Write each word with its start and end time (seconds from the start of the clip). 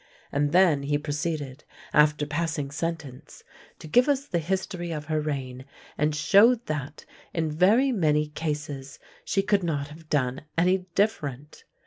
And 0.31 0.51
then 0.51 0.81
he 0.81 0.97
proceeded, 0.97 1.63
after 1.93 2.25
passing 2.25 2.71
sentence, 2.71 3.43
to 3.77 3.87
give 3.87 4.09
us 4.09 4.25
the 4.25 4.39
history 4.39 4.89
of 4.91 5.05
her 5.05 5.21
reign, 5.21 5.63
and 5.95 6.15
showed 6.15 6.65
that, 6.65 7.05
in 7.35 7.51
very 7.51 7.91
many 7.91 8.29
cases, 8.29 8.97
she 9.23 9.43
could 9.43 9.63
not 9.63 9.89
have 9.89 10.09
done 10.09 10.41
any 10.57 10.87
different. 10.95 11.65